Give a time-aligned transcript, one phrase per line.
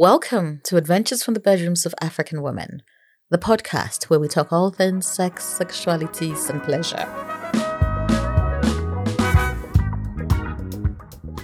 [0.00, 2.80] Welcome to Adventures from the Bedrooms of African Women,
[3.28, 7.04] the podcast where we talk all things sex, sexualities, and pleasure.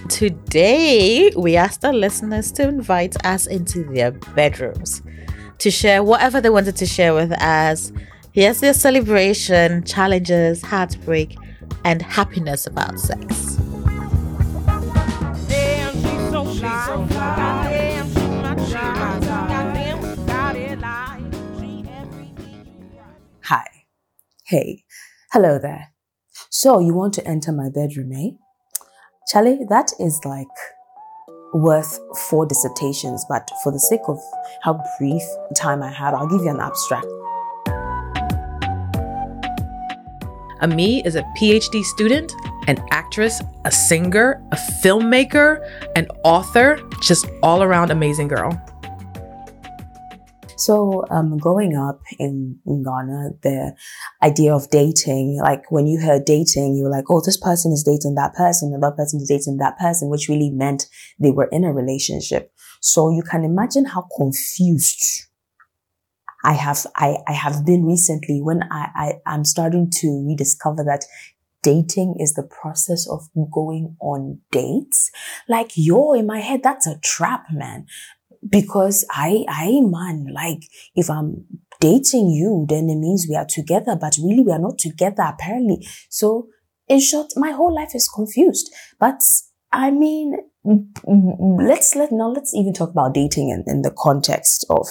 [0.09, 5.03] Today, we asked our listeners to invite us into their bedrooms
[5.59, 7.91] to share whatever they wanted to share with us.
[8.31, 11.37] Here's their celebration, challenges, heartbreak,
[11.85, 13.56] and happiness about sex.
[23.49, 23.85] Hi.
[24.45, 24.83] Hey.
[25.31, 25.93] Hello there.
[26.49, 28.31] So you want to enter my bedroom, eh?
[29.29, 30.47] Charlie, that is like
[31.53, 31.97] worth
[32.27, 34.19] four dissertations, but for the sake of
[34.63, 35.21] how brief
[35.55, 37.07] time I have, I'll give you an abstract.
[40.59, 42.33] Ami is a PhD student,
[42.67, 48.61] an actress, a singer, a filmmaker, an author, just all around amazing girl.
[50.57, 53.75] So, um, growing up in, in Ghana, the
[54.23, 57.83] idea of dating, like when you heard dating, you were like, oh, this person is
[57.83, 60.87] dating that person, and that person is dating that person, which really meant
[61.19, 62.51] they were in a relationship.
[62.81, 65.27] So you can imagine how confused
[66.43, 71.05] I have, I, I have been recently when I, I, I'm starting to rediscover that
[71.61, 75.11] dating is the process of going on dates.
[75.47, 77.85] Like, yo, in my head, that's a trap, man
[78.47, 80.61] because I, I, man, like,
[80.95, 81.45] if I'm
[81.79, 85.87] dating you, then it means we are together, but really we are not together, apparently.
[86.09, 86.47] So,
[86.87, 88.73] in short, my whole life is confused.
[88.99, 89.21] But,
[89.71, 94.87] I mean, let's, let, now let's even talk about dating in, in the context of,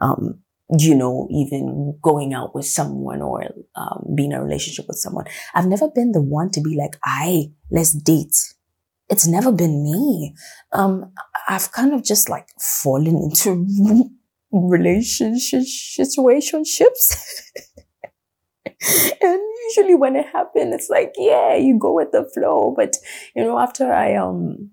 [0.00, 0.40] um,
[0.78, 5.26] you know, even going out with someone or um, being in a relationship with someone.
[5.54, 8.36] I've never been the one to be like, I, let's date
[9.12, 10.34] it's never been me.
[10.72, 11.12] Um,
[11.48, 13.66] I've kind of just like fallen into
[14.52, 17.16] relationship situationships.
[19.22, 22.74] and usually when it happens, it's like, yeah, you go with the flow.
[22.76, 22.96] But
[23.34, 24.70] you know, after I um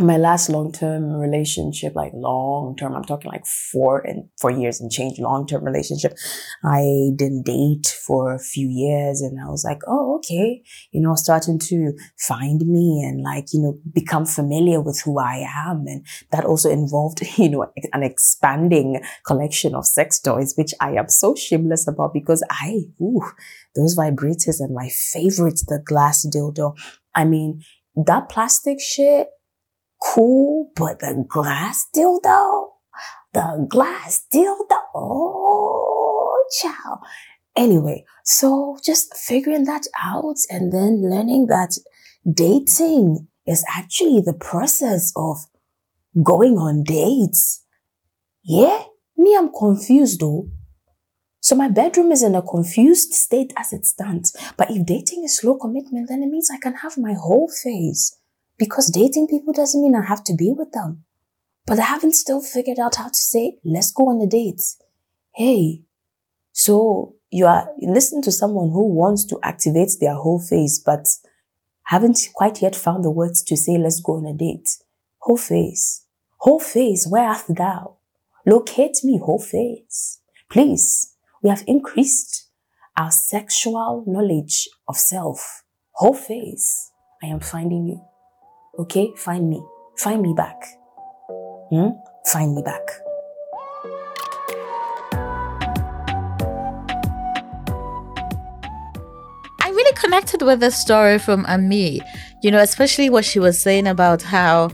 [0.00, 4.80] my last long term relationship, like long term, I'm talking like four and four years
[4.80, 6.14] and change long term relationship.
[6.64, 11.14] I didn't date for a few years and I was like, oh, okay, you know,
[11.14, 15.84] starting to find me and like, you know, become familiar with who I am.
[15.86, 21.10] And that also involved, you know, an expanding collection of sex toys, which I am
[21.10, 23.20] so shameless about because I, ooh,
[23.76, 26.78] those vibrators and my favorite, the glass dildo.
[27.14, 27.60] I mean,
[27.94, 29.28] that plastic shit,
[30.04, 32.68] cool, but the glass dildo,
[33.32, 36.98] the glass dildo, oh, child.
[37.54, 41.78] Anyway, so just figuring that out and then learning that
[42.30, 45.38] dating is actually the process of
[46.22, 47.64] going on dates.
[48.42, 48.84] Yeah,
[49.16, 50.48] me, I'm confused though.
[51.40, 54.34] So my bedroom is in a confused state as it stands.
[54.56, 58.16] But if dating is slow commitment, then it means I can have my ho phase.
[58.62, 61.02] Because dating people doesn't mean I have to be with them.
[61.66, 64.62] But I haven't still figured out how to say, let's go on a date.
[65.34, 65.82] Hey,
[66.52, 71.08] so you are listening to someone who wants to activate their ho phase, but
[71.86, 74.68] haven't quite yet found the words to say, let's go on a date.
[75.22, 76.04] Ho phase.
[76.42, 77.96] Ho phase, where art thou?
[78.46, 80.20] Locate me, ho phase.
[80.48, 82.46] Please, we have increased
[82.96, 85.64] our sexual knowledge of self.
[85.94, 86.92] Ho phase.
[87.20, 88.11] I am finding you.
[88.78, 89.62] Okay, find me.
[89.98, 90.56] Find me back.
[91.68, 91.88] Hmm?
[92.24, 92.80] Find me back.
[99.60, 102.00] I really connected with the story from Ami.
[102.42, 104.70] You know, especially what she was saying about how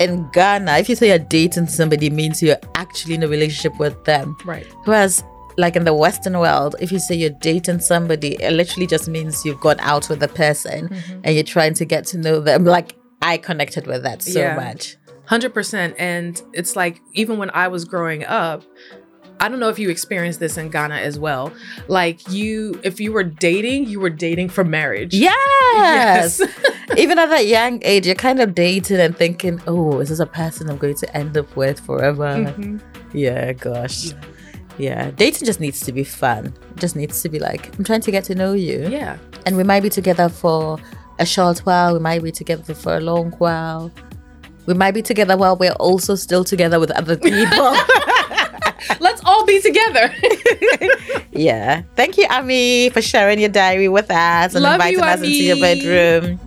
[0.00, 4.04] in Ghana, if you say you're dating somebody, means you're actually in a relationship with
[4.06, 4.36] them.
[4.44, 4.66] Right.
[4.86, 5.22] Whereas,
[5.56, 9.44] like in the Western world, if you say you're dating somebody, it literally just means
[9.44, 10.92] you've gone out with the person
[11.22, 12.64] and you're trying to get to know them.
[12.64, 12.96] Like,
[13.26, 14.54] I connected with that so Yeah.
[14.56, 14.96] much.
[15.28, 15.94] 100%.
[15.98, 18.62] And it's like, even when I was growing up,
[19.40, 21.52] I don't know if you experienced this in Ghana as well.
[21.88, 25.12] Like, you, if you were dating, you were dating for marriage.
[25.14, 26.40] Yes.
[26.96, 30.26] Even at that young age, you're kind of dating and thinking, oh, is this a
[30.26, 32.24] person I'm going to end up with forever?
[32.56, 32.80] Mhm.
[33.12, 34.12] Yeah, gosh.
[34.78, 35.10] Yeah.
[35.10, 36.46] Dating just needs to be fun.
[36.46, 38.86] It just needs to be like, I'm trying to get to know you.
[38.88, 39.18] Yeah.
[39.44, 40.78] And we might be together for
[41.18, 41.94] a short while.
[41.94, 43.90] We might be together for a long while.
[44.66, 47.76] We might be together while we're also still together with other people.
[49.00, 50.12] Let's all be together.
[51.32, 51.82] yeah.
[51.94, 55.42] Thank you, Ami, for sharing your diary with us and Love inviting you, us into
[55.42, 56.40] your bedroom.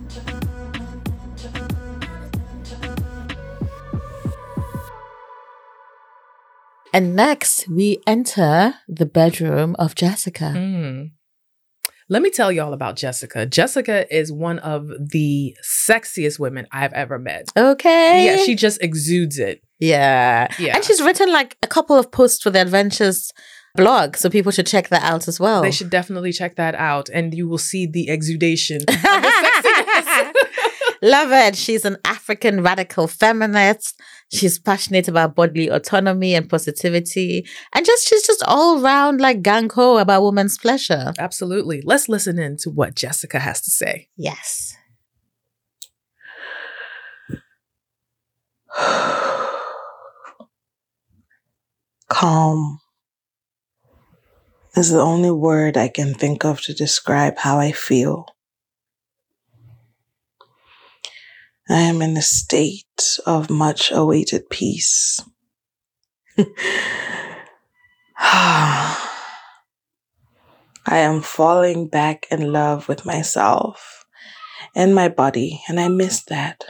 [6.92, 10.52] And next, we enter the bedroom of Jessica.
[10.56, 11.10] Mm.
[12.10, 13.46] Let me tell y'all about Jessica.
[13.46, 17.46] Jessica is one of the sexiest women I've ever met.
[17.56, 18.24] Okay.
[18.26, 19.62] Yeah, she just exudes it.
[19.78, 20.48] Yeah.
[20.58, 20.74] Yeah.
[20.74, 23.32] And she's written like a couple of posts for the Adventures
[23.76, 25.62] blog, so people should check that out as well.
[25.62, 28.80] They should definitely check that out, and you will see the exudation.
[28.86, 30.34] the.
[31.02, 31.56] Love it.
[31.56, 33.98] She's an African radical feminist.
[34.32, 37.44] She's passionate about bodily autonomy and positivity.
[37.72, 41.12] And just she's just all round like gang ho about women's pleasure.
[41.18, 41.82] Absolutely.
[41.84, 44.08] Let's listen in to what Jessica has to say.
[44.16, 44.76] Yes.
[52.08, 52.78] Calm
[54.76, 58.26] is the only word I can think of to describe how I feel.
[61.70, 65.22] I am in a state of much awaited peace.
[68.18, 68.96] I
[70.88, 74.04] am falling back in love with myself
[74.74, 76.64] and my body, and I miss that.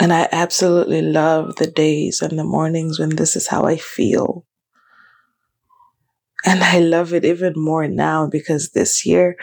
[0.00, 4.44] And I absolutely love the days and the mornings when this is how I feel.
[6.44, 9.36] And I love it even more now because this year,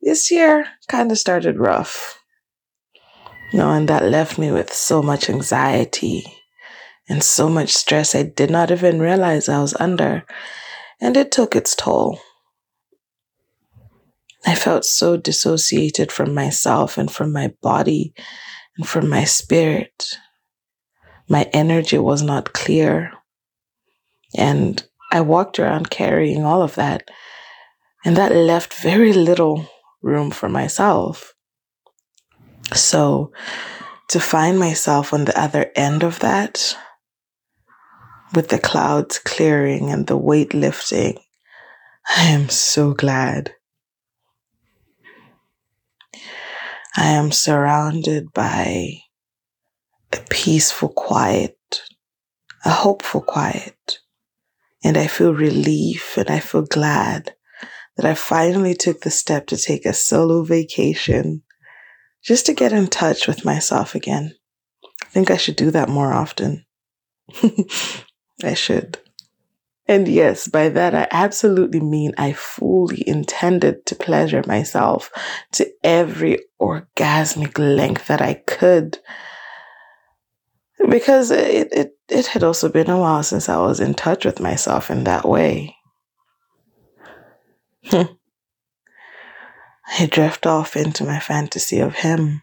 [0.00, 2.20] this year kind of started rough.
[3.54, 6.24] You know, and that left me with so much anxiety
[7.08, 10.24] and so much stress I did not even realize I was under.
[11.00, 12.18] And it took its toll.
[14.44, 18.12] I felt so dissociated from myself and from my body
[18.76, 20.18] and from my spirit.
[21.28, 23.12] My energy was not clear.
[24.36, 27.08] And I walked around carrying all of that.
[28.04, 29.70] And that left very little
[30.02, 31.33] room for myself.
[32.72, 33.32] So
[34.08, 36.76] to find myself on the other end of that,
[38.34, 41.18] with the clouds clearing and the weight lifting,
[42.16, 43.54] I am so glad.
[46.96, 48.98] I am surrounded by
[50.12, 51.58] a peaceful quiet,
[52.64, 53.98] a hopeful quiet,
[54.82, 57.34] and I feel relief and I feel glad
[57.96, 61.42] that I finally took the step to take a solo vacation
[62.24, 64.34] just to get in touch with myself again.
[65.02, 66.64] I think I should do that more often.
[68.42, 68.98] I should.
[69.86, 75.10] And yes, by that I absolutely mean I fully intended to pleasure myself
[75.52, 78.98] to every orgasmic length that I could.
[80.88, 84.40] Because it, it, it had also been a while since I was in touch with
[84.40, 85.76] myself in that way.
[89.86, 92.42] I drift off into my fantasy of him.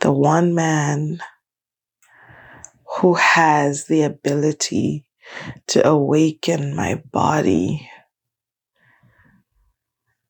[0.00, 1.22] The one man
[2.98, 5.06] who has the ability
[5.68, 7.88] to awaken my body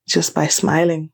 [0.06, 1.10] just by smiling.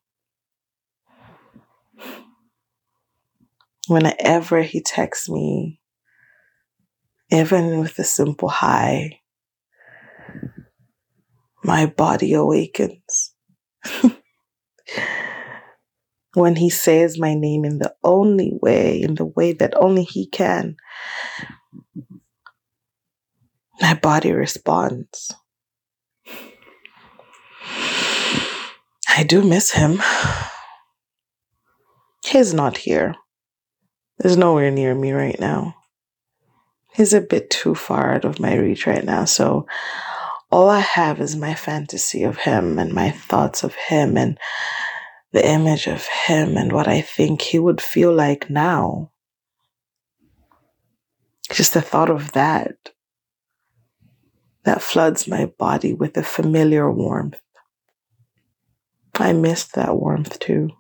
[3.86, 5.80] Whenever he texts me,
[7.30, 9.20] even with a simple hi,
[11.62, 12.97] my body awakens.
[16.34, 20.26] when he says my name in the only way, in the way that only he
[20.26, 20.76] can,
[23.80, 25.32] my body responds.
[29.08, 30.00] I do miss him.
[32.24, 33.14] He's not here.
[34.22, 35.74] He's nowhere near me right now.
[36.92, 39.66] He's a bit too far out of my reach right now, so
[40.50, 44.38] all I have is my fantasy of him and my thoughts of him and
[45.32, 49.12] the image of him and what I think he would feel like now.
[51.50, 52.76] Just the thought of that,
[54.64, 57.40] that floods my body with a familiar warmth.
[59.14, 60.70] I missed that warmth too.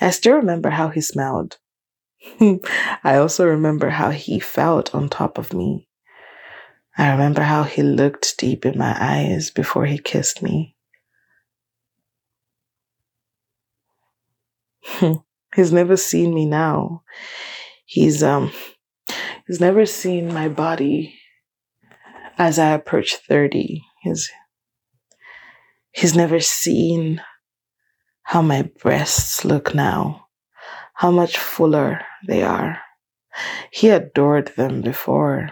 [0.00, 1.58] I still remember how he smelled.
[2.40, 5.88] I also remember how he felt on top of me.
[6.96, 10.76] I remember how he looked deep in my eyes before he kissed me.
[15.54, 17.02] he's never seen me now.
[17.86, 18.52] He's um
[19.46, 21.18] he's never seen my body
[22.38, 23.82] as I approach 30.
[24.02, 24.30] He's
[25.92, 27.22] he's never seen
[28.24, 30.26] how my breasts look now,
[30.94, 32.80] how much fuller they are.
[33.70, 35.50] He adored them before.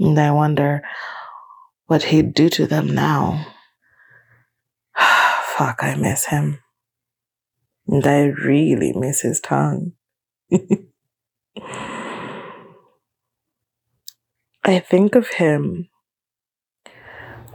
[0.00, 0.82] And I wonder
[1.86, 3.46] what he'd do to them now.
[4.96, 6.60] Fuck, I miss him.
[7.86, 9.92] And I really miss his tongue.
[14.64, 15.88] I think of him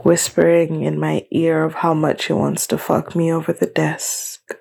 [0.04, 4.54] whispering in my ear of how much he wants to fuck me over the desk.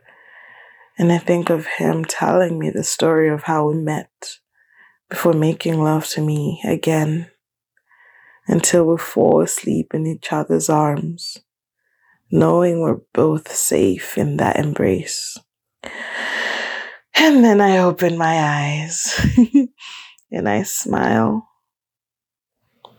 [0.98, 4.38] And I think of him telling me the story of how we met
[5.10, 7.30] before making love to me again
[8.48, 11.38] until we fall asleep in each other's arms,
[12.32, 15.38] knowing we're both safe in that embrace.
[17.16, 19.20] And then I open my eyes
[20.32, 21.48] and I smile,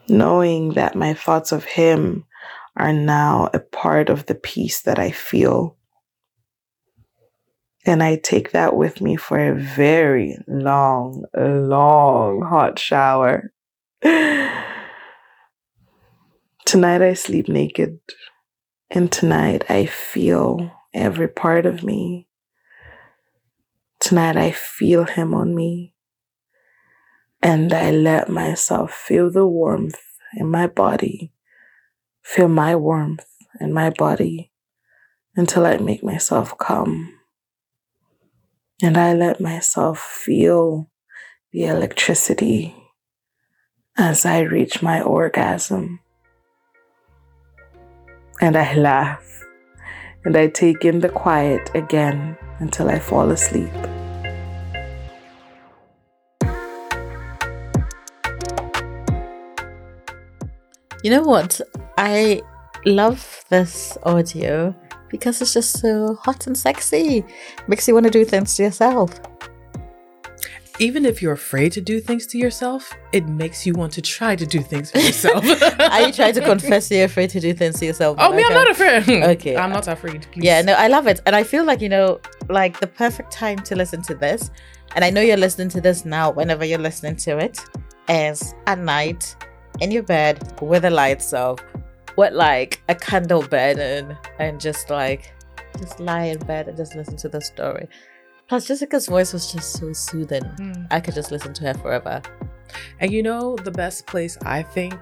[0.09, 2.25] knowing that my thoughts of him
[2.77, 5.77] are now a part of the peace that I feel.
[7.85, 13.53] And I take that with me for a very long, long hot shower.
[16.67, 18.01] Tonight I sleep naked,
[18.91, 22.27] and tonight I feel every part of me.
[24.01, 25.95] Tonight I feel him on me,
[27.41, 30.03] and I let myself feel the warmth
[30.35, 31.33] in my body,
[32.25, 33.29] feel my warmth
[33.61, 34.51] in my body
[35.37, 37.15] until I make myself come.
[38.83, 40.91] And I let myself feel
[41.53, 42.75] the electricity
[43.97, 46.01] as I reach my orgasm
[48.41, 49.23] and I laugh
[50.25, 53.73] and I take in the quiet again until I fall asleep.
[61.03, 61.61] You know what?
[61.97, 62.43] I
[62.85, 64.75] love this audio
[65.09, 67.25] because it's just so hot and sexy.
[67.69, 69.21] Makes you want to do things to yourself.
[70.79, 74.37] Even if you're afraid to do things to yourself, it makes you want to try
[74.37, 75.43] to do things for yourself.
[75.81, 78.19] Are you trying to confess you're afraid to do things to yourself?
[78.21, 79.09] Oh, me, I'm not afraid.
[79.37, 79.57] Okay.
[79.57, 80.27] I'm not afraid.
[80.33, 80.45] Please.
[80.45, 81.21] Yeah, no, I love it.
[81.25, 84.51] And I feel like, you know, like the perfect time to listen to this,
[84.95, 87.59] and I know you're listening to this now, whenever you're listening to it,
[88.09, 89.35] is at night
[89.81, 91.61] in your bed with the lights off,
[92.17, 95.33] with like a candle burning, and just like,
[95.79, 97.89] just lie in bed and just listen to the story.
[98.49, 100.43] Plus, Jessica's voice was just so soothing.
[100.45, 100.87] Mm.
[100.91, 102.23] I could just listen to her forever.
[103.01, 104.95] And you know, the best place I think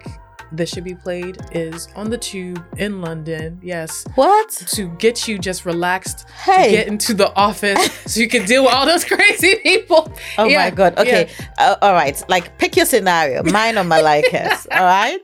[0.53, 3.59] this should be played is on the tube in London.
[3.63, 4.05] Yes.
[4.15, 4.51] What?
[4.51, 6.65] To get you just relaxed, Hey.
[6.67, 10.13] to get into the office so you can deal with all those crazy people.
[10.39, 10.99] Oh Yeah, my god.
[10.99, 11.31] Okay.
[11.59, 12.23] Uh, all right.
[12.29, 13.43] Like pick your scenario.
[13.43, 14.67] Mine or Malika's.
[14.71, 15.21] all right.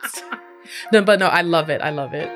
[0.93, 1.81] No, but no, I love it.
[1.81, 2.29] I love it.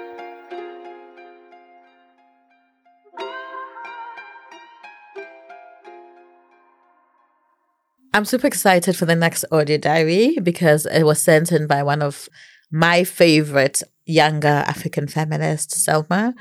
[8.14, 12.00] I'm super excited for the next audio diary because it was sent in by one
[12.00, 12.28] of
[12.70, 16.32] my favorite younger African feminists, Selma.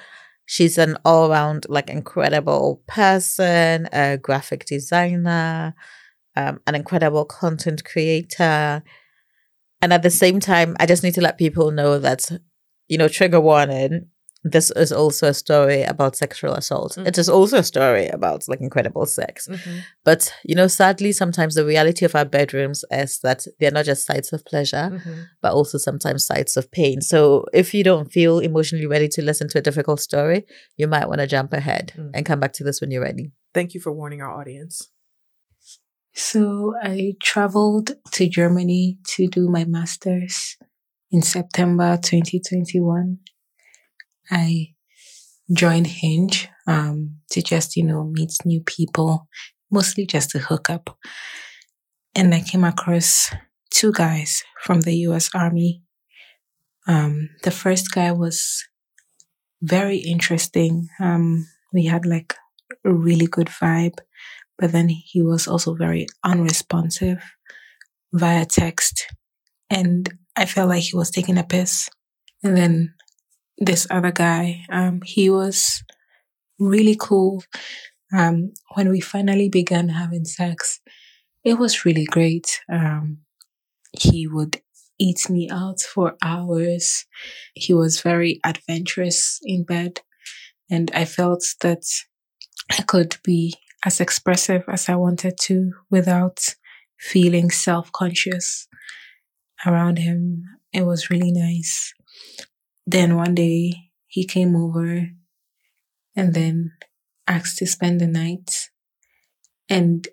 [0.46, 5.74] She's an all round, like, incredible person, a graphic designer,
[6.36, 8.84] um, an incredible content creator.
[9.82, 12.30] And at the same time, I just need to let people know that,
[12.88, 14.10] you know, trigger warning,
[14.44, 16.96] this is also a story about sexual assault.
[16.98, 17.08] Mm.
[17.08, 19.48] It is also a story about, like, incredible sex.
[19.48, 19.78] Mm-hmm.
[20.04, 24.06] But you know, sadly, sometimes the reality of our bedrooms is that they're not just
[24.06, 25.22] sites of pleasure, Mm-hmm.
[25.42, 27.02] but also sometimes sites of pain.
[27.02, 30.46] So if you don't feel emotionally ready to listen to a difficult story,
[30.78, 32.12] you might want to jump ahead Mm.
[32.14, 33.32] and come back to this when you're ready.
[33.54, 34.90] Thank you for warning our audience.
[36.16, 40.58] So I traveled to Germany to do my master's
[41.12, 43.18] in September 2021.
[44.34, 44.74] I
[45.56, 49.28] joined Hinge um, to just, you know, meet new people,
[49.72, 50.98] mostly just to hook up.
[52.16, 53.30] And I came across
[53.70, 55.84] two guys from the US Army.
[56.88, 58.63] Um, the first guy was
[59.62, 60.88] very interesting.
[61.00, 62.36] Um, we had like
[62.86, 64.00] a really good vibe
[64.58, 67.22] but then he was also very unresponsive
[68.13, 69.08] via text.
[69.70, 71.90] And I felt like he was taking a piss.
[72.44, 72.94] And then
[73.58, 75.84] this other guy, um, he was
[76.60, 77.44] really cool.
[78.16, 80.80] Um, when we finally began having sex,
[81.44, 82.62] it was really great.
[82.72, 83.20] Um,
[83.92, 84.62] he would
[85.00, 87.06] eat me out for hours.
[87.54, 90.02] He was very adventurous in bed.
[90.70, 91.84] And I felt that
[92.72, 93.56] I could be
[93.86, 96.56] as expressive as I wanted to without
[96.98, 98.68] feeling self conscious
[99.66, 100.44] around him.
[100.72, 101.94] It was really nice.
[102.86, 105.10] Then one day he came over
[106.16, 106.74] and then
[107.28, 108.70] asked to spend the night.
[109.70, 110.08] And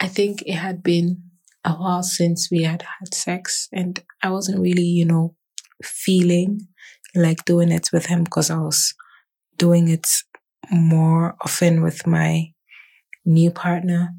[0.00, 1.22] I think it had been
[1.64, 5.36] a while since we had had sex, and I wasn't really, you know,
[5.84, 6.68] feeling
[7.14, 8.94] like doing it with him because I was
[9.56, 10.08] doing it
[10.70, 12.52] more often with my
[13.24, 14.14] new partner.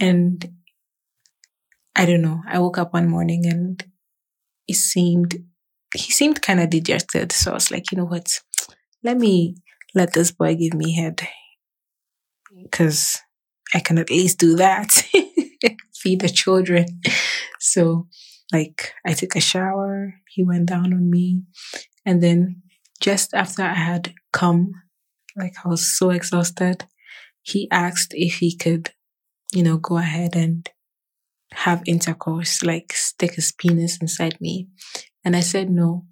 [0.00, 0.44] And
[1.94, 2.42] I don't know.
[2.48, 3.84] I woke up one morning and
[4.66, 5.36] it seemed,
[5.94, 7.32] he seemed kind of dejected.
[7.32, 8.40] So I was like, you know what?
[9.02, 9.56] Let me
[9.94, 11.26] let this boy give me head
[12.62, 13.18] because
[13.72, 14.92] I can at least do that.
[15.94, 17.00] Feed the children.
[17.60, 18.08] So,
[18.52, 20.14] like, I took a shower.
[20.28, 21.42] He went down on me.
[22.04, 22.62] And then,
[23.00, 24.72] just after I had come,
[25.36, 26.84] like, I was so exhausted,
[27.42, 28.90] he asked if he could,
[29.52, 30.68] you know, go ahead and
[31.52, 34.68] have intercourse, like, stick his penis inside me.
[35.24, 36.04] And I said no.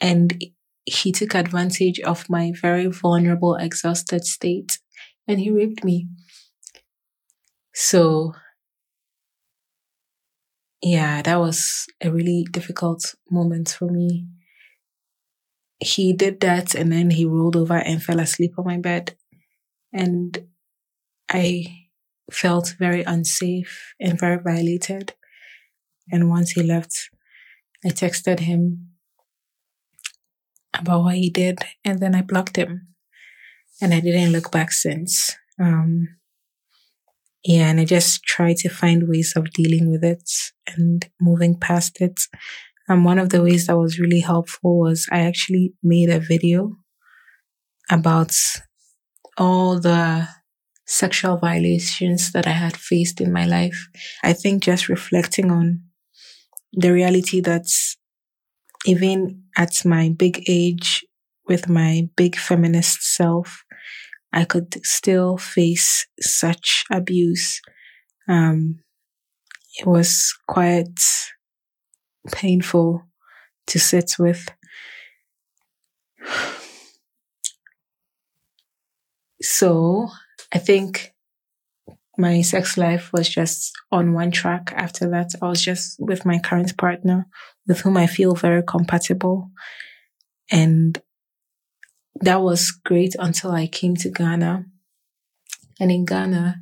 [0.00, 0.44] And
[0.84, 4.78] he took advantage of my very vulnerable, exhausted state
[5.26, 6.08] and he raped me.
[7.74, 8.34] So,
[10.82, 14.26] yeah, that was a really difficult moment for me.
[15.80, 19.16] He did that and then he rolled over and fell asleep on my bed.
[19.92, 20.46] And
[21.30, 21.88] I
[22.30, 25.14] felt very unsafe and very violated.
[26.10, 27.10] And once he left,
[27.84, 28.90] I texted him
[30.78, 32.88] about what he did and then I blocked him.
[33.80, 35.36] And I didn't look back since.
[35.60, 36.08] Um,
[37.44, 40.30] yeah, and I just try to find ways of dealing with it
[40.74, 42.20] and moving past it.
[42.88, 46.76] And one of the ways that was really helpful was I actually made a video
[47.90, 48.34] about
[49.36, 50.28] all the
[50.86, 53.88] sexual violations that I had faced in my life.
[54.22, 55.82] I think just reflecting on
[56.76, 57.66] the reality that
[58.86, 61.04] even at my big age,
[61.48, 63.64] with my big feminist self,
[64.32, 67.60] I could still face such abuse.
[68.28, 68.80] Um,
[69.78, 70.98] it was quite
[72.32, 73.02] painful
[73.66, 74.48] to sit with.
[79.42, 80.08] So
[80.52, 81.13] I think
[82.16, 85.30] my sex life was just on one track after that.
[85.42, 87.26] I was just with my current partner,
[87.66, 89.50] with whom I feel very compatible.
[90.50, 91.00] And
[92.20, 94.64] that was great until I came to Ghana.
[95.80, 96.56] And in Ghana,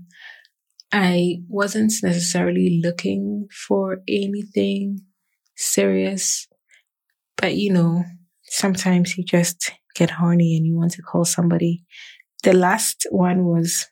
[0.92, 5.00] I wasn't necessarily looking for anything
[5.56, 6.46] serious,
[7.36, 8.04] but you know,
[8.44, 11.84] sometimes you just get horny and you want to call somebody.
[12.42, 13.88] The last one was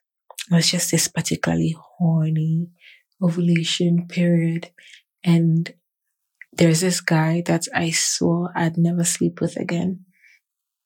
[0.51, 2.69] was just this particularly horny
[3.23, 4.71] ovulation period,
[5.23, 5.73] and
[6.53, 10.05] there's this guy that I swore I'd never sleep with again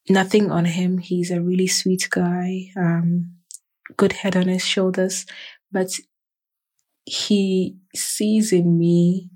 [0.08, 0.98] nothing on him.
[0.98, 3.34] He's a really sweet guy, um,
[3.96, 5.26] good head on his shoulders,
[5.72, 5.98] but
[7.04, 9.30] he sees in me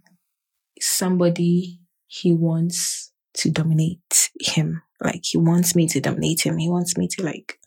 [0.80, 4.82] somebody he wants to dominate him.
[5.00, 6.58] Like he wants me to dominate him.
[6.58, 7.57] He wants me to like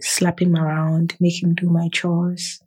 [0.00, 2.60] slap him around, make him do my chores,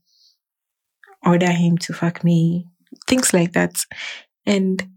[1.25, 2.67] order him to fuck me,
[3.07, 3.83] things like that.
[4.45, 4.87] And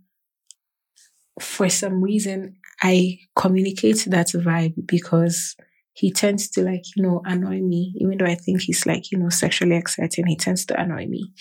[1.41, 5.57] for some reason, I communicate that vibe because
[5.93, 9.19] he tends to like, you know, annoy me, even though I think he's like, you
[9.19, 11.33] know, sexually exciting, he tends to annoy me.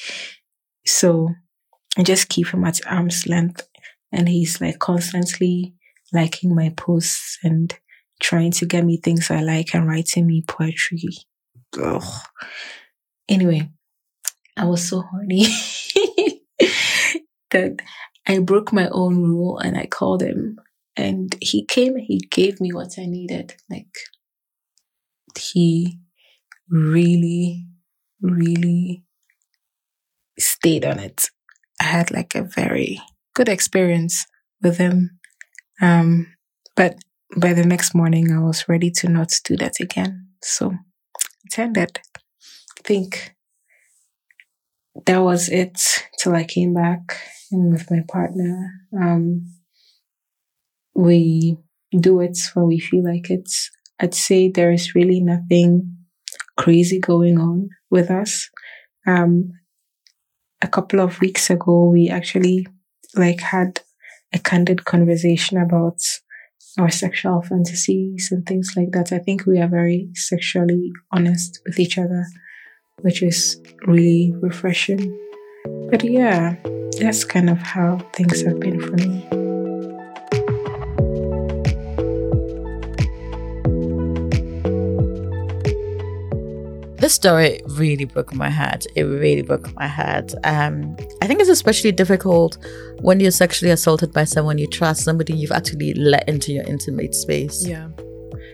[0.86, 1.30] So
[1.98, 3.68] I just keep him at arm's length
[4.12, 5.76] and he's like constantly
[6.12, 7.78] liking my posts and
[8.20, 11.10] trying to get me things I like and writing me poetry.
[11.82, 12.04] Ugh.
[13.28, 13.70] Anyway,
[14.58, 15.42] I was so horny
[17.52, 17.80] that
[18.28, 20.60] I broke my own rule and I called him
[20.96, 23.56] and he came he gave me what I needed.
[23.70, 23.96] Like,
[25.38, 26.00] he
[26.70, 27.66] really,
[28.22, 29.04] really
[30.38, 31.30] stayed on it.
[31.80, 33.02] I had like a very
[33.34, 34.26] good experience
[34.62, 35.20] with him.
[35.82, 36.28] Um,
[36.76, 36.96] but
[37.38, 40.28] by the next morning, I was ready to not do that again.
[40.42, 40.74] So
[41.46, 42.00] it ended.
[42.16, 43.36] I think
[45.06, 45.80] that was it
[46.18, 47.18] till I came back
[47.52, 48.72] in with my partner.
[49.00, 49.54] Um,
[50.96, 51.58] we
[51.98, 53.50] do it when we feel like it.
[54.00, 55.98] I'd say there is really nothing
[56.58, 58.50] crazy going on with us.
[59.06, 59.52] Um,
[60.62, 62.68] a couple of weeks ago, we actually
[63.16, 63.82] like had
[64.34, 66.00] a candid conversation about
[66.78, 69.12] our sexual fantasies and things like that.
[69.12, 72.26] I think we are very sexually honest with each other,
[73.02, 75.18] which is really refreshing.
[75.90, 76.56] But yeah,
[77.00, 79.28] that's kind of how things have been for me.
[87.10, 88.86] this story really broke my heart.
[88.96, 90.32] It really broke my heart.
[90.44, 90.96] Um,
[91.30, 92.58] think it's especially difficult
[93.02, 97.14] when you're sexually assaulted by someone you trust, somebody you've actually let into your intimate
[97.14, 97.68] space.
[97.68, 97.90] Yeah.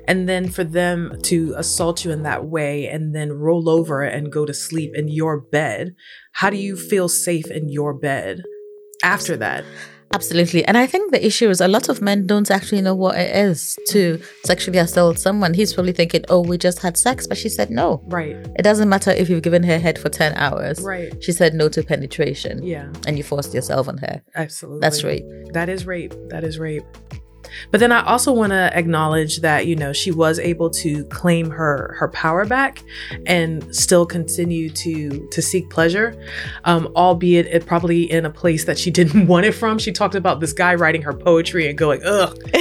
[0.09, 4.29] and then for them to assault you in that way and then roll over and
[4.31, 5.95] go to sleep in your bed,
[6.33, 8.43] how do you feel safe in your bed
[9.03, 9.63] after that?
[10.13, 10.63] Absolutely.
[10.65, 13.35] And I think the issue is a lot of men don't actually know what it
[13.35, 15.53] is to sexually assault someone.
[15.53, 17.27] He's probably thinking, oh, we just had sex.
[17.27, 18.01] But she said no.
[18.05, 18.35] Right.
[18.57, 20.81] It doesn't matter if you've given her head for 10 hours.
[20.81, 21.13] Right.
[21.23, 22.63] She said no to penetration.
[22.63, 22.91] Yeah.
[23.05, 24.21] And you forced yourself on her.
[24.35, 24.79] Absolutely.
[24.79, 25.25] That's rape.
[25.53, 26.13] That is rape.
[26.29, 26.85] That is rape.
[27.71, 31.49] But then I also want to acknowledge that you know she was able to claim
[31.49, 32.83] her her power back
[33.25, 36.15] and still continue to to seek pleasure,
[36.65, 39.77] um, albeit it probably in a place that she didn't want it from.
[39.79, 42.37] She talked about this guy writing her poetry and going, ugh.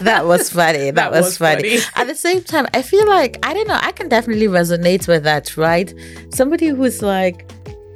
[0.00, 0.90] that was funny.
[0.90, 1.78] That, That was, was funny.
[1.78, 1.92] funny.
[1.96, 3.78] At the same time, I feel like I don't know.
[3.80, 5.56] I can definitely resonate with that.
[5.56, 5.92] Right?
[6.30, 7.50] Somebody who's like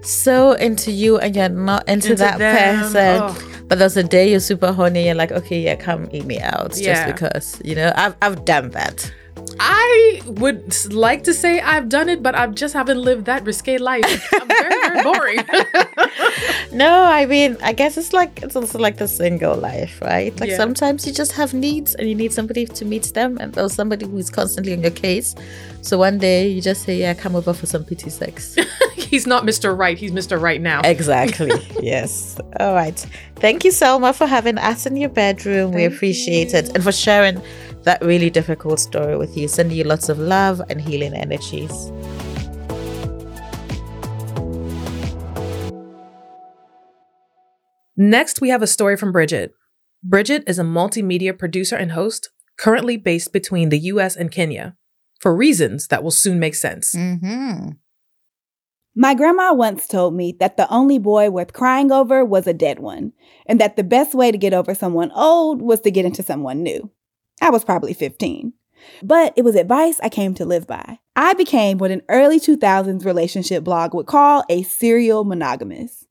[0.04, 2.80] so into you and you're not into, Into that them.
[2.80, 3.22] person.
[3.22, 3.64] Ugh.
[3.68, 5.06] But there's a day you're super horny.
[5.06, 7.06] You're like, okay, yeah, come eat me out, Yeah.
[7.06, 7.60] just because.
[7.64, 9.10] You know, I've I've done that.
[9.58, 13.78] I would like to say I've done it, but I just haven't lived that risque
[13.78, 14.04] life.
[14.34, 15.38] I'm very, very boring.
[16.74, 20.38] No, I mean, I guess it's like it's also like the single life, right?
[20.40, 20.56] Like Yeah.
[20.56, 24.06] sometimes you just have needs and you need somebody to meet them, and there's somebody
[24.06, 25.34] who's constantly on your case.
[25.82, 28.56] So one day you just say, "Yeah, come over for some pity sex."
[28.96, 29.76] he's not Mr.
[29.76, 29.96] Right.
[29.96, 30.40] He's Mr.
[30.40, 30.80] Right now.
[30.84, 31.52] exactly.
[31.80, 32.36] yes.
[32.58, 32.98] All right.
[33.36, 35.70] Thank you, Selma, for having us in your bedroom.
[35.72, 37.40] we Thank appreciate it, and for sharing
[37.84, 39.46] that really difficult story with you.
[39.46, 41.92] Sending you lots of love and healing energies.
[47.96, 49.54] Next, we have a story from Bridget.
[50.02, 54.76] Bridget is a multimedia producer and host, currently based between the US and Kenya,
[55.20, 56.94] for reasons that will soon make sense.
[56.94, 57.70] Mm-hmm.
[58.96, 62.78] My grandma once told me that the only boy worth crying over was a dead
[62.78, 63.12] one,
[63.46, 66.62] and that the best way to get over someone old was to get into someone
[66.62, 66.90] new.
[67.40, 68.52] I was probably 15.
[69.02, 70.98] But it was advice I came to live by.
[71.16, 76.06] I became what an early 2000s relationship blog would call a serial monogamous.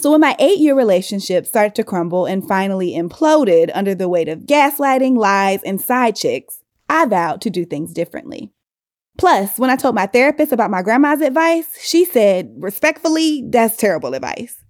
[0.00, 4.28] So when my eight year relationship started to crumble and finally imploded under the weight
[4.28, 8.50] of gaslighting, lies, and side chicks, I vowed to do things differently.
[9.18, 14.14] Plus, when I told my therapist about my grandma's advice, she said, respectfully, that's terrible
[14.14, 14.64] advice.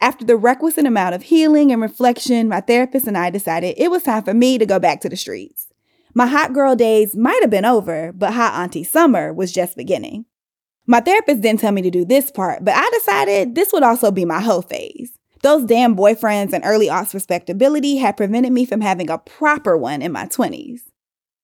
[0.00, 4.04] After the requisite amount of healing and reflection, my therapist and I decided it was
[4.04, 5.68] time for me to go back to the streets.
[6.14, 10.24] My hot girl days might have been over, but hot auntie summer was just beginning.
[10.86, 14.10] My therapist didn't tell me to do this part, but I decided this would also
[14.10, 15.18] be my hoe phase.
[15.42, 20.02] Those damn boyfriends and early aughts respectability had prevented me from having a proper one
[20.02, 20.80] in my 20s.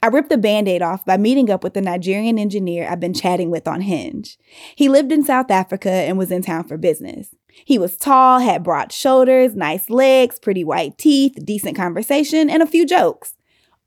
[0.02, 3.12] I ripped the band aid off by meeting up with the Nigerian engineer I've been
[3.12, 4.38] chatting with on Hinge.
[4.74, 7.34] He lived in South Africa and was in town for business.
[7.66, 12.66] He was tall, had broad shoulders, nice legs, pretty white teeth, decent conversation, and a
[12.66, 13.34] few jokes.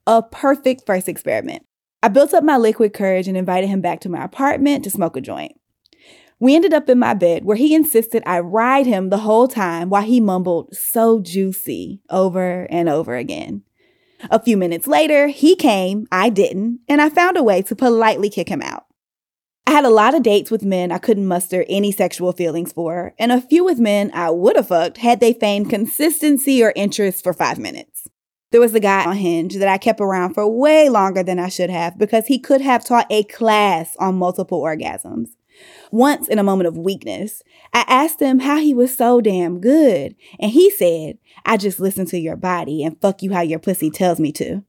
[0.05, 1.65] A perfect first experiment.
[2.03, 5.15] I built up my liquid courage and invited him back to my apartment to smoke
[5.15, 5.53] a joint.
[6.37, 9.89] We ended up in my bed where he insisted I ride him the whole time
[9.89, 13.63] while he mumbled, so juicy, over and over again.
[14.29, 18.29] A few minutes later, he came, I didn't, and I found a way to politely
[18.29, 18.85] kick him out.
[19.65, 23.13] I had a lot of dates with men I couldn't muster any sexual feelings for,
[23.17, 27.23] and a few with men I would have fucked had they feigned consistency or interest
[27.23, 28.09] for five minutes.
[28.53, 31.49] There was a guy on Hinge that I kept around for way longer than I
[31.49, 35.29] should have because he could have taught a class on multiple orgasms.
[35.91, 37.41] Once, in a moment of weakness,
[37.73, 42.05] I asked him how he was so damn good, and he said, I just listen
[42.05, 44.63] to your body and fuck you how your pussy tells me to.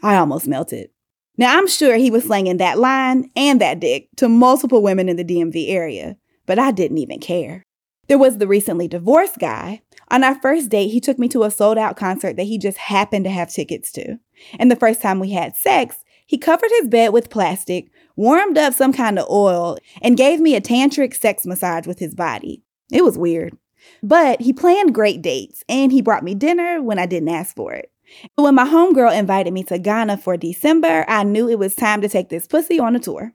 [0.00, 0.90] I almost melted.
[1.36, 5.16] Now, I'm sure he was slanging that line and that dick to multiple women in
[5.16, 7.64] the DMV area, but I didn't even care.
[8.06, 9.82] There was the recently divorced guy.
[10.14, 12.78] On our first date, he took me to a sold out concert that he just
[12.78, 14.16] happened to have tickets to.
[14.60, 18.74] And the first time we had sex, he covered his bed with plastic, warmed up
[18.74, 22.62] some kind of oil, and gave me a tantric sex massage with his body.
[22.92, 23.58] It was weird.
[24.04, 27.72] But he planned great dates, and he brought me dinner when I didn't ask for
[27.72, 27.90] it.
[28.36, 32.08] When my homegirl invited me to Ghana for December, I knew it was time to
[32.08, 33.32] take this pussy on a tour.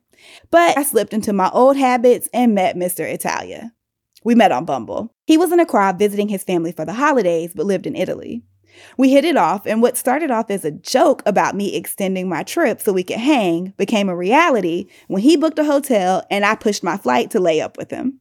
[0.49, 3.01] But I slipped into my old habits and met Mr.
[3.01, 3.73] Italia.
[4.23, 5.13] We met on Bumble.
[5.25, 8.43] He was in Accra visiting his family for the holidays, but lived in Italy.
[8.97, 12.43] We hit it off, and what started off as a joke about me extending my
[12.43, 16.55] trip so we could hang became a reality when he booked a hotel and I
[16.55, 18.19] pushed my flight to lay up with him.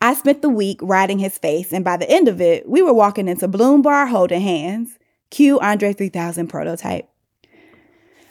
[0.00, 2.92] I spent the week riding his face, and by the end of it, we were
[2.92, 4.98] walking into Bloom Bar holding hands.
[5.30, 7.08] Cue Andre 3000 prototype.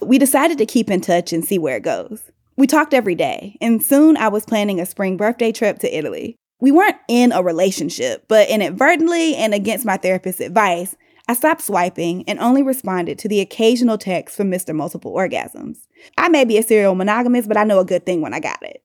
[0.02, 2.32] We decided to keep in touch and see where it goes.
[2.56, 6.38] We talked every day, and soon I was planning a spring birthday trip to Italy.
[6.60, 10.96] We weren't in a relationship, but inadvertently and against my therapist's advice,
[11.28, 14.74] I stopped swiping and only responded to the occasional text from Mr.
[14.74, 15.86] Multiple Orgasms.
[16.18, 18.64] I may be a serial monogamist, but I know a good thing when I got
[18.64, 18.82] it.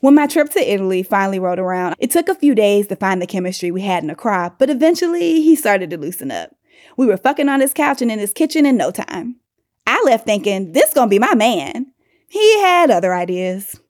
[0.00, 3.20] When my trip to Italy finally rolled around, it took a few days to find
[3.20, 6.54] the chemistry we had in Accra, but eventually he started to loosen up.
[6.96, 9.36] We were fucking on his couch and in his kitchen in no time.
[9.84, 11.86] I left thinking, this gonna be my man.
[12.28, 13.80] He had other ideas.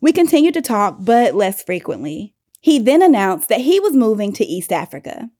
[0.00, 2.34] We continued to talk, but less frequently.
[2.60, 5.30] He then announced that he was moving to East Africa.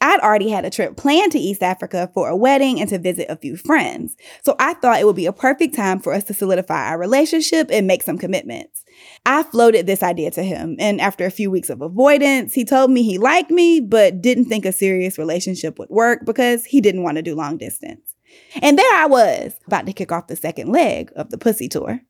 [0.00, 3.26] I'd already had a trip planned to East Africa for a wedding and to visit
[3.28, 6.34] a few friends, so I thought it would be a perfect time for us to
[6.34, 8.84] solidify our relationship and make some commitments.
[9.26, 12.90] I floated this idea to him, and after a few weeks of avoidance, he told
[12.90, 17.02] me he liked me, but didn't think a serious relationship would work because he didn't
[17.02, 18.14] want to do long distance.
[18.62, 22.02] And there I was, about to kick off the second leg of the pussy tour.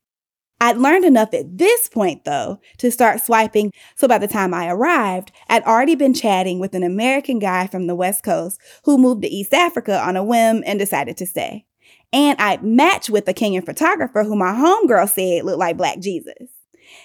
[0.60, 3.72] I'd learned enough at this point, though, to start swiping.
[3.94, 7.86] So by the time I arrived, I'd already been chatting with an American guy from
[7.86, 11.64] the West Coast who moved to East Africa on a whim and decided to stay.
[12.12, 16.48] And I'd matched with a Kenyan photographer who my homegirl said looked like Black Jesus.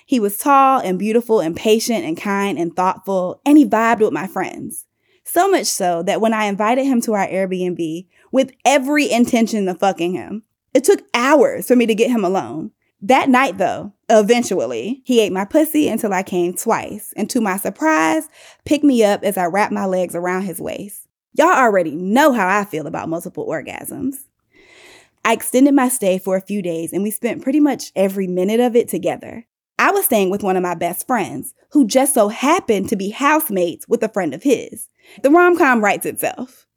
[0.06, 4.14] He was tall and beautiful and patient and kind and thoughtful, and he vibed with
[4.14, 4.86] my friends.
[5.26, 9.80] So much so that when I invited him to our Airbnb with every intention of
[9.80, 12.72] fucking him, it took hours for me to get him alone.
[13.06, 17.58] That night, though, eventually, he ate my pussy until I came twice, and to my
[17.58, 18.30] surprise,
[18.64, 21.06] picked me up as I wrapped my legs around his waist.
[21.34, 24.28] Y'all already know how I feel about multiple orgasms.
[25.26, 28.62] I extended my stay for a few days, and we spent pretty much every minute
[28.62, 29.48] of it together.
[29.78, 33.10] I was staying with one of my best friends, who just so happened to be
[33.10, 34.88] housemates with a friend of his.
[35.24, 36.68] The rom com writes itself.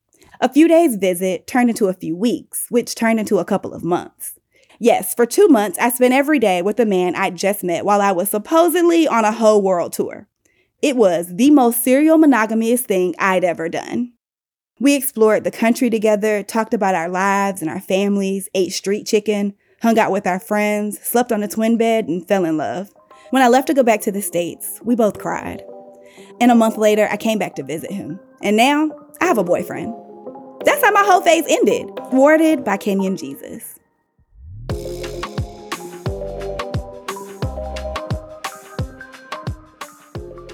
[0.41, 3.85] A few days' visit turned into a few weeks, which turned into a couple of
[3.85, 4.36] months.
[4.79, 8.01] Yes, for two months, I spent every day with the man I'd just met while
[8.01, 10.29] I was supposedly on a whole world tour.
[10.83, 14.12] It was the most serial monogamous thing I'd ever done.
[14.79, 19.55] We explored the country together, talked about our lives and our families, ate street chicken,
[19.81, 22.93] hung out with our friends, slept on a twin bed, and fell in love.
[23.31, 25.65] When I left to go back to the States, we both cried.
[26.41, 28.21] And a month later, I came back to visit him.
[28.43, 29.95] And now, I have a boyfriend.
[30.65, 33.76] That's how my ho phase ended, thwarted by Kenyan Jesus.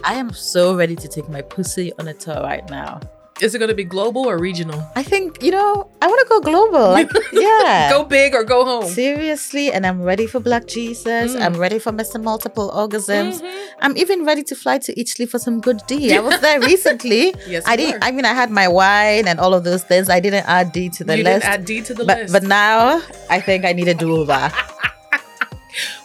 [0.04, 3.00] I am so ready to take my pussy on a tour right now.
[3.40, 4.78] Is it going to be global or regional?
[4.94, 6.90] I think, you know, I want to go global.
[6.90, 7.90] Like, yeah.
[7.90, 8.84] Go big or go home.
[8.88, 11.34] Seriously, and I'm ready for Black Jesus.
[11.34, 11.40] Mm.
[11.40, 12.22] I'm ready for Mr.
[12.22, 13.40] Multiple Orgasms.
[13.40, 13.66] Mhm.
[13.80, 16.14] I'm even ready to fly to Italy for some good D.
[16.14, 17.34] I was there recently.
[17.48, 17.94] Yes, I didn't.
[18.02, 18.06] were.
[18.06, 20.08] I mean, I had my wine and all of those things.
[20.08, 21.42] I didn't add D to the you list.
[21.42, 22.32] didn't add D to the but list.
[22.32, 24.52] but now I think I need a do over.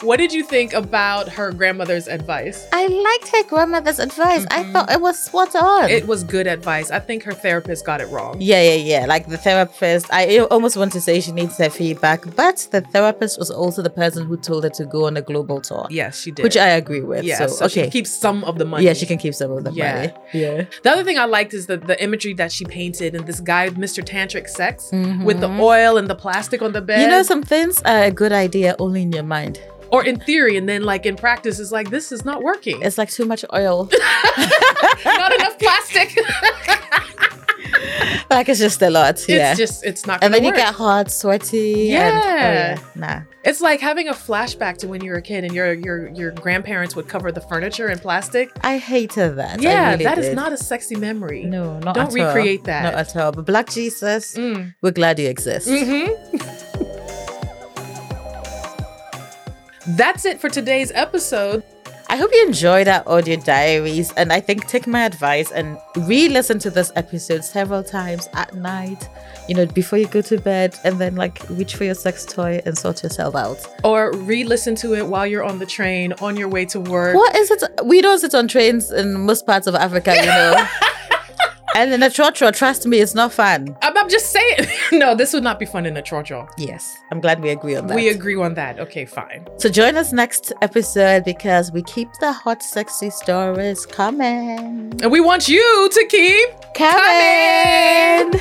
[0.02, 2.68] what did you think about her grandmother's advice?
[2.72, 4.46] I liked her grandmother's advice.
[4.52, 4.74] I Mhm.
[4.74, 5.90] thought it was spot on.
[5.90, 6.92] It was good advice.
[6.92, 8.38] I think her therapist got it wrong.
[8.40, 9.06] yeah, yeah, yeah.
[9.08, 13.40] Like the therapist, I almost want to say she needs her feedback, but the therapist
[13.40, 16.32] was also the person who told her to go on a global tour, Yes, she
[16.32, 16.44] did.
[16.44, 17.24] which I agree with.
[17.24, 18.86] yeah, so, so, she okay, can keep some of the money.
[18.86, 19.94] yeah, she can keep some of the Yeah.
[19.96, 20.14] money.
[20.34, 23.40] Yeah, The other thing I liked is the, the imagery that she painted and this
[23.40, 24.04] guy, Mr.
[24.04, 24.90] Tantric Sex,
[25.24, 25.60] with the Mhm.
[25.60, 27.02] oil and the plastic on the bed.
[27.02, 29.60] You know, some things are a good idea only in your mind.
[29.92, 32.82] Or in theory, and then like in practice, it's like this is not working.
[32.82, 33.90] It's like too much oil.
[35.06, 36.18] not enough plastic.
[38.30, 39.12] like it's just a lot.
[39.12, 39.52] it's yeah.
[39.52, 40.24] It's just it's not.
[40.24, 41.96] and then you get hot, sweaty.
[41.96, 42.52] and- oh, Yeah.
[42.76, 42.80] yeah.
[42.96, 43.22] Nah.
[43.44, 46.32] It's like having a flashback to when you were a kid and your your your
[46.32, 48.52] grandparents would cover the furniture in plastic.
[48.62, 49.62] I hated that.
[49.62, 51.44] Yeah, really that is not a sexy memory.
[51.46, 52.26] No, not Don't at all.
[52.36, 52.84] recreate that.
[52.84, 53.32] Not at all.
[53.32, 54.76] But Black Jesus, Mm.
[54.82, 55.68] we're glad you exist.
[55.70, 56.84] Mm-hmm.
[59.92, 61.64] That's it for today's episode.
[62.10, 66.60] I hope you enjoyed our audio diaries, and I think take my advice and re-listen
[66.60, 69.08] to this episode several times at night.
[69.48, 72.62] You know, before you go to bed, and then like reach for your sex toy
[72.66, 73.66] and sort yourself out.
[73.86, 77.16] Or re-listen to it while you're on the train, on your way to work.
[77.16, 77.64] What is it?
[77.86, 80.68] We don't sit on trains in most parts of Africa, you know.
[81.76, 83.78] and in a trotro, trust me, it's not fun.
[83.82, 84.60] I'm, I'm just saying.
[84.94, 86.50] no, this would not be fun in a trotro.
[86.58, 87.96] Yes, I'm glad we agree on that.
[87.96, 88.80] We agree on that.
[88.80, 89.46] Okay, fine.
[89.58, 94.98] So join us next episode because we keep the hot, sexy stories coming.
[95.04, 98.40] And we want you to keep Coming!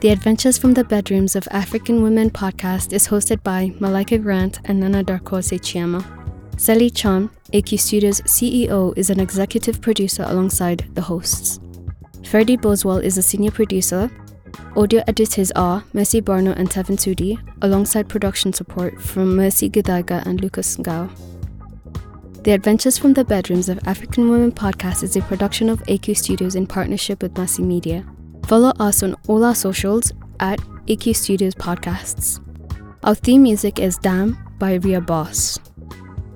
[0.00, 4.80] The Adventures from the Bedrooms of African Women podcast is hosted by Malika Grant and
[4.80, 6.02] Nana Darkoa Sekyiamah.
[6.56, 11.60] Selly Thiam, AQ Studios CEO, is an executive producer alongside the hosts.
[12.24, 14.10] Ferdy Boswell is a senior producer.
[14.74, 20.40] Audio editors are Mercy Barno and Tevin Sudi, alongside production support from Mercy Githaiga and
[20.40, 21.10] Lucas Ngao.
[22.42, 26.54] The Adventures from the Bedrooms of African Women podcast is a production of AQ Studios
[26.54, 28.06] in partnership with Masi Media.
[28.50, 30.58] Follow us on all our socials at
[30.88, 32.44] AQ Studios Podcasts.
[33.04, 35.60] Our theme music is Damn by Ria Boss.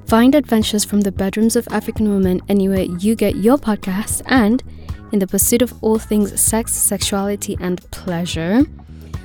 [0.07, 4.63] Find Adventures from the Bedrooms of African Women anywhere you get your podcasts and
[5.11, 8.63] in the pursuit of all things sex, sexuality, and pleasure.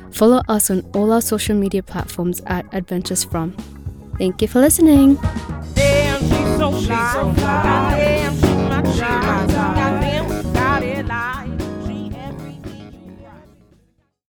[0.10, 3.52] Follow us on all our social media platforms at Adventures From.
[4.18, 5.20] Thank you for listening.
[5.76, 6.20] Damn.